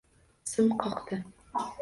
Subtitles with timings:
[0.51, 1.21] Sim qoqdi